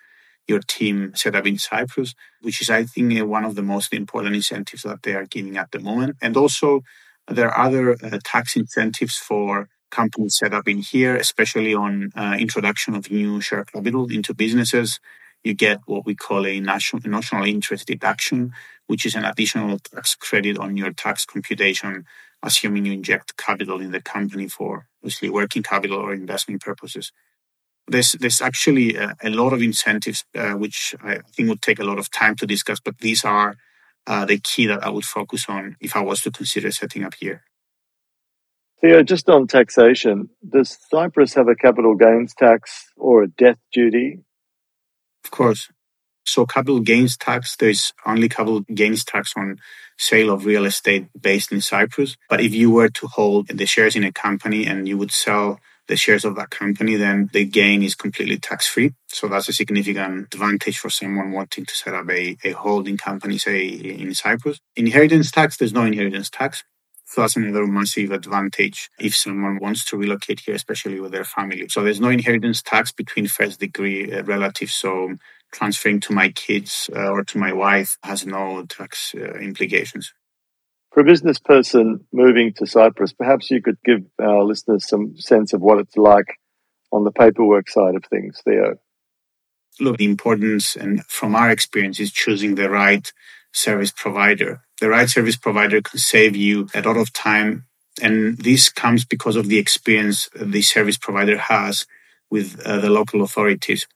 your 0.47 0.61
team 0.61 1.13
set 1.15 1.35
up 1.35 1.47
in 1.47 1.59
Cyprus, 1.59 2.15
which 2.41 2.61
is, 2.61 2.71
I 2.71 2.85
think, 2.85 3.13
one 3.29 3.45
of 3.45 3.57
the 3.57 3.63
most 3.63 3.93
important 3.93 4.37
incentives 4.37 4.83
that 4.83 5.03
they 5.03 5.15
are 5.15 5.27
giving 5.27 5.57
at 5.57 5.73
the 5.73 5.81
moment. 5.81 6.17
And 6.23 6.37
also, 6.37 6.83
there 7.29 7.51
are 7.51 7.67
other 7.67 7.93
uh, 7.93 8.19
tax 8.25 8.57
incentives 8.57 9.17
for 9.17 9.69
companies 9.91 10.37
set 10.37 10.53
up 10.53 10.69
in 10.69 10.79
here, 10.79 11.17
especially 11.17 11.75
on 11.75 12.11
uh, 12.17 12.37
introduction 12.39 12.95
of 12.95 13.11
new 13.11 13.41
share 13.41 13.65
capital 13.65 14.07
into 14.11 14.35
businesses. 14.35 15.01
You 15.43 15.55
get 15.55 15.81
what 15.87 16.05
we 16.05 16.15
call 16.15 16.47
a 16.47 16.61
national, 16.61 17.03
national 17.05 17.45
interest 17.45 17.87
deduction, 17.87 18.53
which 18.87 19.07
is 19.07 19.15
an 19.15 19.25
additional 19.25 19.79
tax 19.79 20.15
credit 20.15 20.59
on 20.59 20.77
your 20.77 20.93
tax 20.93 21.25
computation, 21.25 22.05
assuming 22.43 22.87
you 22.87 22.93
inject 22.93 23.37
capital 23.37 23.81
in 23.81 23.93
the 23.93 24.01
company 24.01 24.49
for 24.49 24.87
mostly 25.03 25.31
working 25.31 25.63
capital 25.63 25.99
or 25.99 26.13
investment 26.13 26.63
purposes. 26.63 27.13
There's, 27.89 28.13
there's 28.13 28.41
actually 28.41 28.97
a, 28.97 29.15
a 29.23 29.31
lot 29.31 29.53
of 29.53 29.63
incentives, 29.63 30.25
uh, 30.35 30.55
which 30.55 30.97
I 31.03 31.21
think 31.33 31.49
would 31.49 31.63
take 31.63 31.79
a 31.79 31.85
lot 31.85 32.01
of 32.01 32.11
time 32.11 32.35
to 32.37 32.47
discuss, 32.47 32.81
but 32.81 32.99
these 32.99 33.25
are 33.25 33.57
uh, 34.07 34.25
the 34.25 34.39
key 34.39 34.67
that 34.67 34.85
I 34.85 34.91
would 34.91 35.05
focus 35.05 35.47
on 35.49 35.77
if 35.81 35.97
I 35.97 36.01
was 36.01 36.21
to 36.23 36.31
consider 36.31 36.71
setting 36.71 37.05
up 37.05 37.15
here. 37.15 37.43
Theo, 38.81 39.03
just 39.03 39.29
on 39.29 39.47
taxation, 39.47 40.29
does 40.47 40.77
Cyprus 40.91 41.35
have 41.35 41.49
a 41.49 41.55
capital 41.55 41.95
gains 41.95 42.35
tax 42.35 42.91
or 42.97 43.23
a 43.23 43.29
death 43.29 43.59
duty? 43.73 44.21
Of 45.25 45.31
course. 45.31 45.71
So 46.27 46.45
capital 46.45 46.81
gains 46.81 47.17
tax, 47.17 47.57
there's 47.57 47.93
only 48.05 48.29
capital 48.29 48.61
gains 48.75 49.05
tax 49.05 49.33
on 49.37 49.59
sale 49.97 50.31
of 50.31 50.45
real 50.45 50.67
estate 50.67 51.07
based 51.19 51.53
in 51.53 51.61
Cyprus. 51.61 52.17
But 52.29 52.41
if 52.41 52.53
you 52.53 52.71
were 52.71 52.89
to 52.89 53.07
hold 53.07 53.49
the 53.49 53.67
shares 53.67 53.97
in 53.97 54.05
a 54.05 54.13
company 54.13 54.67
and 54.67 54.89
you 54.89 54.99
would 54.99 55.13
sell 55.13 55.59
the 55.89 55.97
shares 55.97 56.25
of 56.25 56.37
that 56.37 56.51
company, 56.51 56.97
then 56.97 57.31
the 57.33 57.45
gain 57.45 57.83
is 57.83 57.95
completely 57.95 58.39
tax 58.39 58.67
free. 58.67 58.93
So 59.09 59.29
that's 59.29 59.49
a 59.49 59.53
significant 59.53 60.35
advantage 60.35 60.79
for 60.79 60.91
someone 60.91 61.33
wanting 61.33 61.65
to 61.65 61.75
set 61.75 61.95
up 61.95 62.09
a, 62.11 62.37
a 62.45 62.53
holding 62.53 62.97
company, 62.97 63.39
say 63.39 63.67
in 63.67 64.15
Cyprus. 64.15 64.59
Inheritance 64.75 65.31
tax, 65.31 65.57
there's 65.57 65.73
no 65.73 65.83
inheritance 65.83 66.31
tax. 66.31 66.65
So 67.09 67.21
that's 67.21 67.37
another 67.37 67.67
massive 67.69 68.11
advantage 68.11 68.91
if 68.99 69.15
someone 69.15 69.59
wants 69.61 69.85
to 69.87 69.97
relocate 69.97 70.41
here, 70.41 70.57
especially 70.57 70.99
with 70.99 71.13
their 71.13 71.25
family. 71.25 71.69
So 71.69 71.85
there's 71.85 72.01
no 72.01 72.09
inheritance 72.09 72.63
tax 72.63 72.91
between 72.91 73.29
first 73.29 73.61
degree 73.61 74.13
uh, 74.13 74.25
relatives. 74.25 74.73
So 74.75 75.15
transferring 75.53 76.01
to 76.01 76.13
my 76.13 76.31
kids 76.31 76.91
uh, 76.95 77.09
or 77.09 77.25
to 77.25 77.39
my 77.39 77.53
wife 77.53 77.97
has 78.03 78.27
no 78.27 78.65
tax 78.67 79.15
uh, 79.17 79.39
implications. 79.39 80.13
For 80.97 81.03
a 81.03 81.05
business 81.05 81.39
person 81.39 82.07
moving 82.11 82.55
to 82.55 82.67
Cyprus, 82.67 83.13
perhaps 83.13 83.51
you 83.51 83.61
could 83.61 83.77
give 83.85 84.01
our 84.19 84.43
listeners 84.43 84.89
some 84.89 85.15
sense 85.19 85.53
of 85.53 85.61
what 85.61 85.79
it's 85.79 85.99
like 85.99 86.39
on 86.91 87.05
the 87.05 87.11
paperwork 87.11 87.69
side 87.69 87.97
of 87.97 88.05
things, 88.07 88.41
Theo. 88.43 88.77
Look, 89.79 89.99
the 89.99 90.07
importance 90.07 90.75
and 90.75 91.05
from 91.05 91.37
our 91.37 91.51
experience 91.51 92.01
is 92.01 92.11
choosing 92.11 92.55
the 92.55 92.71
right 92.71 93.13
service 93.53 93.93
provider. 93.95 94.63
The 94.81 94.89
right 94.89 95.07
service 95.07 95.37
provider 95.37 95.83
can 95.83 95.99
save 95.99 96.35
you 96.35 96.67
a 96.75 96.81
lot 96.81 96.97
of 96.97 97.13
time. 97.13 97.67
And 98.01 98.39
this 98.39 98.71
comes 98.71 99.05
because 99.05 99.37
of 99.37 99.49
the 99.49 99.59
experience 99.59 100.31
the 100.35 100.63
service 100.63 100.97
provider 100.97 101.37
has 101.37 101.85
with 102.31 102.59
uh, 102.65 102.79
the 102.81 102.89
local 102.89 103.21
authorities. 103.21 103.87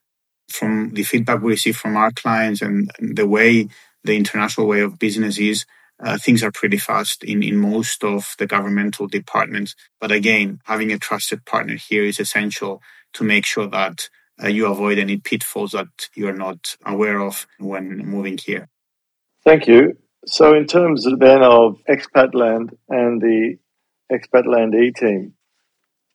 From 0.51 0.91
the 0.93 1.05
feedback 1.05 1.41
we 1.41 1.53
receive 1.53 1.79
from 1.79 1.97
our 1.97 2.11
clients 2.11 2.61
and 2.61 2.91
the 2.99 3.27
way 3.27 3.69
the 4.05 4.19
international 4.19 4.67
way 4.67 4.81
of 4.81 4.99
business 4.99 5.39
is, 5.39 5.65
uh, 6.03 6.19
things 6.19 6.43
are 6.43 6.53
pretty 6.53 6.79
fast 6.79 7.23
in, 7.25 7.43
in 7.43 7.57
most 7.57 8.03
of 8.05 8.35
the 8.39 8.47
governmental 8.47 9.07
departments. 9.07 9.75
But 10.01 10.13
again, 10.13 10.61
having 10.65 10.93
a 10.93 10.99
trusted 10.99 11.45
partner 11.45 11.77
here 11.77 12.05
is 12.05 12.19
essential 12.19 12.83
to 13.15 13.25
make 13.25 13.45
sure 13.45 13.67
that 13.69 14.09
uh, 14.43 14.49
you 14.49 14.67
avoid 14.67 14.99
any 14.99 15.19
pitfalls 15.19 15.73
that 15.73 16.09
you're 16.15 16.37
not 16.37 16.77
aware 16.85 17.21
of 17.21 17.47
when 17.59 17.99
moving 17.99 18.39
here. 18.39 18.69
Thank 19.45 19.67
you. 19.67 19.99
So, 20.27 20.55
in 20.55 20.67
terms 20.67 21.07
then 21.19 21.43
of 21.43 21.79
Expatland 21.89 22.75
and 22.89 23.21
the 23.21 23.57
Expatland 24.13 24.75
E 24.75 24.93
team, 24.93 25.35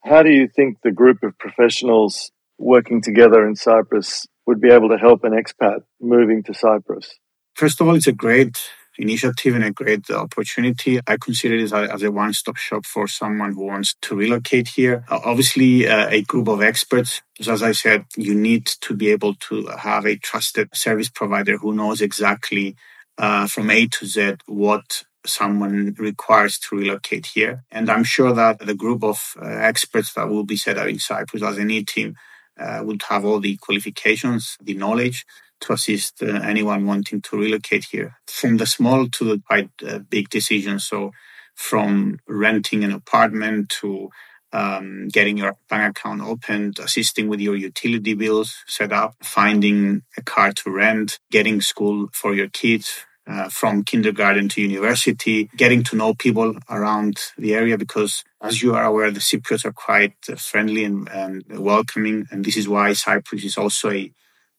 how 0.04 0.22
do 0.22 0.32
you 0.32 0.48
think 0.48 0.78
the 0.84 0.92
group 0.92 1.24
of 1.24 1.38
professionals 1.38 2.32
working 2.60 3.02
together 3.02 3.46
in 3.48 3.56
Cyprus 3.56 4.28
would 4.46 4.62
be 4.62 4.72
able 4.72 4.90
to 4.90 4.98
help 4.98 5.24
an 5.24 5.32
expat 5.32 5.80
moving 6.00 6.44
to 6.44 6.54
Cyprus? 6.54 7.16
First 7.56 7.82
of 7.82 7.88
all, 7.88 7.96
it's 7.96 8.06
a 8.06 8.14
great 8.14 8.60
initiative 8.98 9.56
and 9.56 9.64
a 9.64 9.72
great 9.72 10.10
opportunity. 10.10 11.00
I 11.08 11.18
consider 11.18 11.56
it 11.56 11.72
as 11.74 12.04
a, 12.04 12.12
one 12.12 12.34
stop 12.34 12.58
shop 12.58 12.86
for 12.86 13.08
someone 13.08 13.54
who 13.54 13.66
wants 13.66 13.96
to 14.02 14.16
relocate 14.16 14.70
here. 14.70 15.06
Obviously, 15.10 15.88
uh, 15.88 16.08
a 16.10 16.22
group 16.22 16.48
of 16.48 16.62
experts. 16.62 17.22
So 17.42 17.54
as 17.54 17.64
I 17.64 17.74
said, 17.74 18.06
you 18.16 18.34
need 18.34 18.66
to 18.66 18.96
be 18.96 19.10
able 19.10 19.36
to 19.50 19.68
have 19.78 20.06
a 20.06 20.18
trusted 20.18 20.70
service 20.74 21.10
provider 21.10 21.58
who 21.58 21.74
knows 21.74 22.02
exactly 22.02 22.76
uh, 23.18 23.48
from 23.48 23.70
A 23.70 23.88
to 23.88 24.06
Z 24.06 24.36
what 24.46 25.04
someone 25.26 25.96
requires 25.98 26.60
to 26.60 26.76
relocate 26.76 27.28
here. 27.28 27.64
And 27.72 27.90
I'm 27.90 28.04
sure 28.04 28.34
that 28.34 28.60
the 28.60 28.76
group 28.76 29.04
of 29.04 29.34
uh, 29.42 29.46
experts 29.46 30.14
that 30.14 30.30
will 30.30 30.44
be 30.44 30.58
set 30.58 30.78
up 30.78 30.88
in 30.88 31.00
Cyprus 31.00 31.44
as 31.44 31.58
an 31.58 31.72
E 31.72 31.84
team 31.84 32.16
uh, 32.60 32.82
would 32.84 33.02
have 33.10 33.26
all 33.26 33.40
the 33.40 33.58
qualifications, 33.58 34.58
the 34.62 34.76
knowledge 34.76 35.26
to 35.62 35.74
assist 35.74 36.22
uh, 36.22 36.28
anyone 36.44 36.86
wanting 36.86 37.22
to 37.22 37.38
relocate 37.38 37.86
here, 37.86 38.18
from 38.28 38.58
the 38.58 38.66
small 38.66 39.08
to 39.08 39.24
the 39.26 39.42
quite 39.48 39.70
uh, 39.88 40.00
big 40.00 40.30
decisions. 40.30 40.86
So, 40.86 41.12
from 41.56 42.20
renting 42.28 42.84
an 42.84 42.92
apartment 42.92 43.70
to 43.82 44.10
um, 44.52 45.08
getting 45.08 45.38
your 45.38 45.56
bank 45.70 45.98
account 45.98 46.22
opened, 46.22 46.80
assisting 46.80 47.28
with 47.28 47.40
your 47.40 47.56
utility 47.56 48.14
bills 48.14 48.64
set 48.68 48.92
up, 48.92 49.16
finding 49.24 50.04
a 50.18 50.22
car 50.22 50.52
to 50.52 50.70
rent, 50.70 51.20
getting 51.32 51.62
school 51.62 52.08
for 52.14 52.34
your 52.34 52.50
kids, 52.50 53.06
uh, 53.28 53.50
from 53.50 53.84
kindergarten 53.84 54.48
to 54.50 54.62
university, 54.62 55.50
getting 55.58 55.84
to 55.84 55.96
know 55.96 56.14
people 56.14 56.56
around 56.70 57.20
the 57.38 57.56
area 57.56 57.78
because, 57.78 58.24
as 58.42 58.62
you 58.62 58.76
are 58.76 58.86
aware, 58.86 59.10
the 59.10 59.20
Cypriots 59.20 59.66
are 59.66 59.74
quite 59.74 60.16
uh, 60.30 60.36
friendly 60.36 60.84
and, 60.84 61.10
and, 61.10 61.44
welcoming. 61.50 62.28
And 62.30 62.46
this 62.46 62.56
is 62.56 62.70
why 62.70 62.94
Cyprus 62.94 63.44
is 63.44 63.58
also 63.58 63.90
a, 63.90 64.12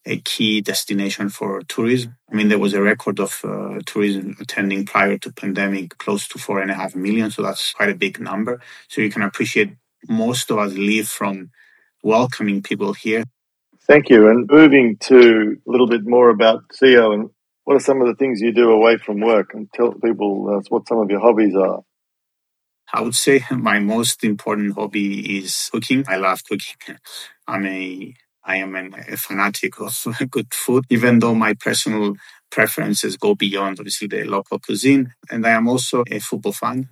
a 0.06 0.20
key 0.20 0.60
destination 0.60 1.28
for 1.28 1.62
tourism. 1.62 2.16
I 2.30 2.34
mean, 2.36 2.48
there 2.48 2.60
was 2.60 2.74
a 2.74 2.82
record 2.82 3.18
of 3.18 3.40
uh, 3.44 3.80
tourism 3.84 4.36
attending 4.40 4.86
prior 4.86 5.18
to 5.18 5.32
pandemic 5.32 5.98
close 5.98 6.28
to 6.28 6.38
four 6.38 6.60
and 6.60 6.70
a 6.70 6.74
half 6.74 6.94
million. 6.94 7.30
So 7.30 7.42
that's 7.42 7.72
quite 7.72 7.90
a 7.90 7.94
big 7.94 8.20
number. 8.20 8.60
So 8.88 9.00
you 9.00 9.10
can 9.10 9.22
appreciate 9.22 9.72
most 10.08 10.50
of 10.50 10.58
us 10.58 10.72
live 10.74 11.08
from 11.08 11.50
welcoming 12.02 12.62
people 12.62 12.92
here. 12.92 13.24
Thank 13.86 14.08
you. 14.08 14.28
And 14.28 14.48
moving 14.48 14.96
to 15.02 15.56
a 15.66 15.70
little 15.70 15.88
bit 15.88 16.06
more 16.06 16.30
about 16.30 16.64
Theo 16.78 17.12
and 17.12 17.30
what 17.64 17.76
are 17.76 17.80
some 17.80 18.00
of 18.00 18.06
the 18.06 18.14
things 18.14 18.40
you 18.40 18.52
do 18.52 18.70
away 18.70 18.96
from 18.96 19.20
work 19.20 19.50
and 19.54 19.68
tell 19.72 19.92
people 19.92 20.56
uh, 20.56 20.62
what 20.68 20.86
some 20.86 20.98
of 20.98 21.10
your 21.10 21.20
hobbies 21.20 21.54
are? 21.56 21.80
I 22.92 23.00
would 23.02 23.16
say 23.16 23.42
my 23.50 23.80
most 23.80 24.22
important 24.22 24.74
hobby 24.74 25.38
is 25.38 25.68
cooking. 25.72 26.04
I 26.06 26.16
love 26.16 26.44
cooking. 26.44 26.96
I'm 27.48 27.66
a 27.66 28.14
I 28.46 28.56
am 28.56 28.76
a 28.76 29.16
fanatic 29.16 29.80
of 29.80 30.06
good 30.30 30.54
food, 30.54 30.84
even 30.88 31.18
though 31.18 31.34
my 31.34 31.54
personal 31.54 32.14
preferences 32.50 33.16
go 33.16 33.34
beyond 33.34 33.80
obviously 33.80 34.06
the 34.06 34.22
local 34.24 34.60
cuisine. 34.60 35.12
And 35.28 35.44
I 35.44 35.50
am 35.50 35.68
also 35.68 36.04
a 36.08 36.20
football 36.20 36.52
fan. 36.52 36.88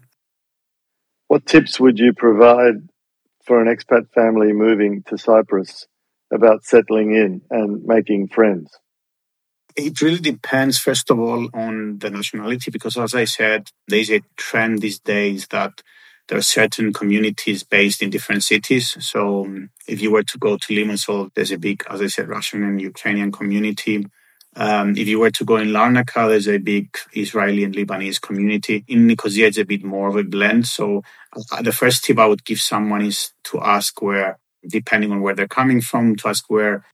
What 1.29 1.47
tips 1.47 1.79
would 1.79 1.99
you 1.99 2.13
provide 2.13 2.89
for 3.47 3.63
an 3.63 3.75
expat 3.75 4.11
family 4.13 4.53
moving 4.53 5.05
to 5.07 5.17
Cyprus 5.17 5.87
about 6.33 6.65
settling 6.65 7.15
in 7.15 7.43
and 7.51 7.85
making 7.85 8.29
friends? 8.29 8.77
It 9.77 10.01
really 10.01 10.21
depends, 10.21 10.79
first 10.79 11.11
of 11.11 11.19
all, 11.19 11.49
on 11.55 11.99
the 11.99 12.11
nationality, 12.11 12.71
because 12.71 12.97
as 12.97 13.15
I 13.15 13.25
said, 13.25 13.71
there's 13.89 14.11
a 14.11 14.23
trend 14.37 14.81
these 14.81 15.01
days 15.01 15.47
that 15.49 15.83
there 16.29 16.39
are 16.39 16.43
certain 16.43 16.93
communities 16.93 17.63
based 17.63 18.03
in 18.03 18.11
different 18.11 18.43
cities. 18.43 18.97
So 19.05 19.45
um, 19.45 19.71
if 19.87 20.01
you 20.01 20.11
were 20.11 20.23
to 20.23 20.39
go 20.39 20.57
to 20.57 20.75
Limassol, 20.75 21.31
there's 21.35 21.53
a 21.53 21.59
big, 21.59 21.83
as 21.91 22.01
I 22.01 22.07
said, 22.07 22.29
Russian 22.29 22.63
and 22.63 22.81
Ukrainian 22.81 23.31
community. 23.31 24.07
Um, 24.57 24.97
if 24.97 25.09
you 25.09 25.19
were 25.19 25.33
to 25.33 25.45
go 25.45 25.57
in 25.57 25.69
Larnaca, 25.69 26.29
there's 26.29 26.49
a 26.49 26.59
big 26.59 26.97
Israeli 27.13 27.65
and 27.65 27.75
Lebanese 27.75 28.21
community. 28.21 28.85
In 28.89 29.07
Nicosia, 29.07 29.47
it's 29.47 29.59
a 29.59 29.65
bit 29.65 29.85
more 29.85 30.09
of 30.09 30.17
a 30.17 30.25
blend. 30.25 30.67
So 30.67 31.03
uh, 31.53 31.63
the 31.63 31.73
first 31.73 32.05
tip 32.05 32.19
I 32.19 32.27
would 32.27 32.45
give 32.45 32.61
someone 32.61 33.05
is 33.05 33.33
to 33.45 33.61
ask 33.61 34.01
where, 34.01 34.39
depending 34.67 35.11
on 35.13 35.21
where 35.21 35.35
they're 35.35 35.49
coming 35.49 35.81
from, 35.81 36.17
to 36.17 36.29
ask 36.29 36.49
where 36.49 36.85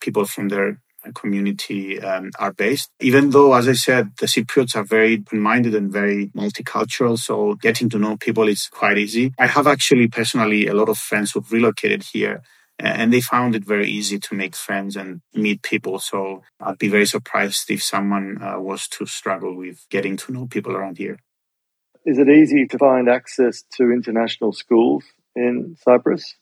people 0.00 0.26
from 0.26 0.48
their 0.48 0.80
community 1.14 2.00
um, 2.00 2.30
are 2.38 2.52
based. 2.52 2.90
Even 3.00 3.30
though, 3.30 3.54
as 3.54 3.68
I 3.68 3.72
said, 3.72 4.12
the 4.18 4.26
Cypriots 4.26 4.76
are 4.76 4.84
very 4.84 5.14
open-minded 5.14 5.74
and 5.74 5.92
very 5.92 6.28
multicultural, 6.28 7.18
so 7.18 7.54
getting 7.54 7.88
to 7.90 7.98
know 7.98 8.16
people 8.16 8.48
is 8.48 8.68
quite 8.68 8.98
easy. 8.98 9.32
I 9.38 9.46
have 9.46 9.66
actually 9.66 10.08
personally 10.08 10.66
a 10.66 10.74
lot 10.74 10.88
of 10.88 10.98
friends 10.98 11.32
who've 11.32 11.52
relocated 11.52 12.02
here 12.02 12.42
and 12.78 13.12
they 13.12 13.20
found 13.20 13.54
it 13.54 13.64
very 13.64 13.88
easy 13.88 14.18
to 14.18 14.34
make 14.34 14.54
friends 14.54 14.96
and 14.96 15.22
meet 15.34 15.62
people. 15.62 15.98
So 15.98 16.42
I'd 16.60 16.78
be 16.78 16.88
very 16.88 17.06
surprised 17.06 17.70
if 17.70 17.82
someone 17.82 18.42
uh, 18.42 18.60
was 18.60 18.86
to 18.88 19.06
struggle 19.06 19.56
with 19.56 19.86
getting 19.90 20.16
to 20.18 20.32
know 20.32 20.46
people 20.46 20.76
around 20.76 20.98
here. 20.98 21.18
Is 22.04 22.18
it 22.18 22.28
easy 22.28 22.66
to 22.66 22.78
find 22.78 23.08
access 23.08 23.64
to 23.76 23.90
international 23.90 24.52
schools 24.52 25.04
in 25.34 25.76
Cyprus? 25.82 26.36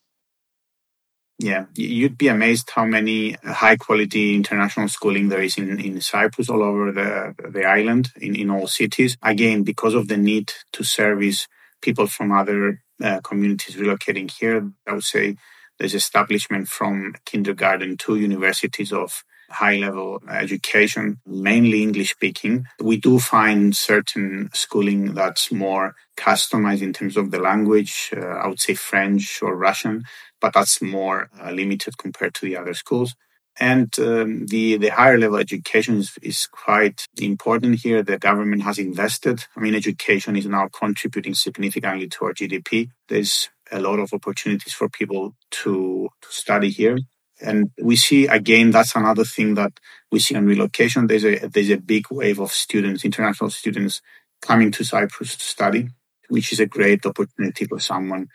Yeah, 1.38 1.66
you'd 1.74 2.16
be 2.16 2.28
amazed 2.28 2.70
how 2.70 2.84
many 2.84 3.32
high 3.42 3.76
quality 3.76 4.36
international 4.36 4.88
schooling 4.88 5.28
there 5.28 5.42
is 5.42 5.58
in, 5.58 5.80
in 5.80 6.00
Cyprus, 6.00 6.48
all 6.48 6.62
over 6.62 6.92
the, 6.92 7.34
the 7.50 7.64
island, 7.64 8.12
in, 8.20 8.36
in 8.36 8.50
all 8.50 8.68
cities. 8.68 9.16
Again, 9.20 9.64
because 9.64 9.94
of 9.94 10.06
the 10.06 10.16
need 10.16 10.52
to 10.72 10.84
service 10.84 11.48
people 11.82 12.06
from 12.06 12.30
other 12.30 12.82
uh, 13.02 13.20
communities 13.20 13.74
relocating 13.74 14.30
here, 14.30 14.70
I 14.86 14.92
would 14.92 15.02
say 15.02 15.36
there's 15.78 15.94
establishment 15.94 16.68
from 16.68 17.14
kindergarten 17.24 17.96
to 17.98 18.16
universities 18.16 18.92
of 18.92 19.24
high 19.50 19.76
level 19.76 20.22
education, 20.30 21.20
mainly 21.26 21.82
English 21.82 22.12
speaking. 22.12 22.66
We 22.80 22.96
do 22.96 23.18
find 23.18 23.76
certain 23.76 24.50
schooling 24.54 25.14
that's 25.14 25.52
more 25.52 25.94
customized 26.16 26.82
in 26.82 26.92
terms 26.92 27.16
of 27.16 27.30
the 27.30 27.38
language. 27.38 28.10
Uh, 28.16 28.20
I 28.20 28.46
would 28.48 28.60
say 28.60 28.74
French 28.74 29.42
or 29.42 29.56
Russian, 29.56 30.04
but 30.44 30.52
that's 30.52 30.82
more 30.82 31.30
uh, 31.42 31.50
limited 31.50 31.96
compared 31.96 32.34
to 32.34 32.44
the 32.44 32.54
other 32.54 32.74
schools. 32.74 33.14
And 33.58 33.88
um, 33.98 34.46
the 34.46 34.76
the 34.76 34.90
higher 34.90 35.16
level 35.16 35.38
education 35.38 35.96
is, 35.96 36.18
is 36.20 36.46
quite 36.46 37.06
important 37.18 37.80
here. 37.80 38.02
The 38.02 38.18
government 38.18 38.62
has 38.68 38.78
invested. 38.78 39.46
I 39.56 39.60
mean, 39.60 39.74
education 39.74 40.36
is 40.36 40.44
now 40.44 40.68
contributing 40.68 41.32
significantly 41.32 42.08
to 42.08 42.24
our 42.26 42.34
GDP. 42.34 42.90
There's 43.08 43.48
a 43.72 43.80
lot 43.80 43.98
of 44.00 44.12
opportunities 44.12 44.74
for 44.74 44.90
people 44.90 45.34
to, 45.62 46.08
to 46.20 46.28
study 46.28 46.68
here. 46.68 46.98
And 47.40 47.70
we 47.80 47.96
see 47.96 48.26
again 48.26 48.70
that's 48.70 48.94
another 48.94 49.24
thing 49.24 49.54
that 49.54 49.72
we 50.12 50.18
see 50.18 50.34
on 50.36 50.44
relocation. 50.44 51.06
There's 51.06 51.24
a 51.24 51.36
there's 51.54 51.70
a 51.70 51.78
big 51.94 52.04
wave 52.10 52.38
of 52.38 52.52
students, 52.52 53.02
international 53.02 53.48
students, 53.48 54.02
coming 54.42 54.70
to 54.72 54.84
Cyprus 54.84 55.36
to 55.36 55.44
study, 55.56 55.88
which 56.28 56.52
is 56.52 56.60
a 56.60 56.72
great 56.76 57.06
opportunity 57.06 57.64
for 57.64 57.80
someone 57.80 58.28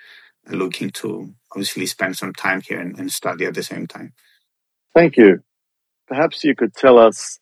looking 0.55 0.89
to 0.91 1.33
obviously 1.51 1.85
spend 1.85 2.17
some 2.17 2.33
time 2.33 2.61
here 2.61 2.79
and, 2.79 2.97
and 2.97 3.11
study 3.11 3.45
at 3.45 3.53
the 3.53 3.63
same 3.63 3.87
time. 3.87 4.13
Thank 4.93 5.17
you. 5.17 5.43
Perhaps 6.07 6.43
you 6.43 6.55
could 6.55 6.73
tell 6.73 6.97
us 6.97 7.39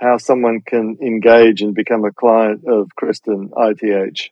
how 0.00 0.18
someone 0.18 0.60
can 0.66 0.96
engage 1.00 1.62
and 1.62 1.74
become 1.74 2.04
a 2.04 2.12
client 2.12 2.62
of 2.66 2.88
Kreston 2.98 3.48
ITH. 3.56 4.30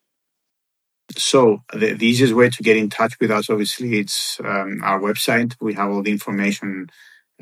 So 1.16 1.62
the, 1.72 1.92
the, 1.92 2.06
easiest 2.06 2.32
way 2.32 2.48
to 2.48 2.62
get 2.62 2.76
in 2.76 2.88
touch 2.88 3.14
with 3.20 3.30
us, 3.30 3.50
obviously, 3.50 3.98
it's 3.98 4.40
um, 4.40 4.80
our 4.82 5.00
website. 5.00 5.54
We 5.60 5.74
have 5.74 5.90
all 5.90 6.02
the 6.02 6.10
information 6.10 6.88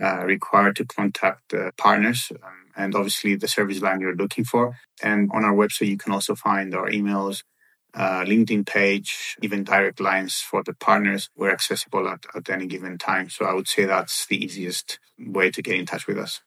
uh, 0.00 0.24
required 0.24 0.76
to 0.76 0.84
contact 0.84 1.54
uh, 1.54 1.70
partners 1.76 2.32
um, 2.42 2.70
and 2.76 2.94
obviously 2.94 3.36
the 3.36 3.48
service 3.48 3.80
line 3.80 4.00
you're 4.00 4.16
looking 4.16 4.44
for. 4.44 4.76
And 5.02 5.30
on 5.32 5.44
our 5.44 5.54
website, 5.54 5.88
you 5.88 5.98
can 5.98 6.12
also 6.12 6.34
find 6.34 6.74
our 6.74 6.90
emails, 6.90 7.42
uh, 7.94 8.24
LinkedIn 8.24 8.66
page, 8.66 9.36
even 9.42 9.64
direct 9.64 10.00
lines 10.00 10.40
for 10.40 10.62
the 10.62 10.74
partners. 10.74 11.28
We're 11.36 11.52
accessible 11.52 12.08
at, 12.08 12.24
at 12.34 12.48
any 12.50 12.66
given 12.66 12.98
time. 12.98 13.30
So 13.30 13.44
I 13.44 13.54
would 13.54 13.68
say 13.68 13.84
that's 13.84 14.26
the 14.26 14.42
easiest 14.42 14.98
way 15.18 15.50
to 15.50 15.62
get 15.62 15.76
in 15.76 15.86
touch 15.86 16.06
with 16.06 16.18
us. 16.18 16.40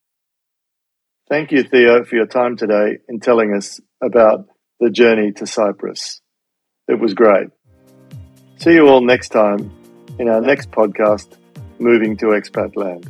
Thank 1.30 1.52
you, 1.52 1.64
Theo, 1.64 2.04
for 2.04 2.16
your 2.16 2.26
time 2.26 2.58
today 2.58 2.98
in 3.08 3.20
telling 3.20 3.54
us 3.54 3.80
about 4.02 4.48
the 4.80 4.90
journey 4.90 5.32
to 5.34 5.48
Cyprus. 5.48 6.22
It 6.88 7.00
was 7.00 7.14
great. 7.14 7.48
See 8.58 8.74
you 8.74 8.88
all 8.88 9.02
next 9.02 9.30
time 9.30 9.72
in 10.20 10.30
our 10.30 10.42
next 10.42 10.72
podcast, 10.72 11.38
Moving 11.80 12.18
to 12.18 12.28
Expatland. 12.28 13.10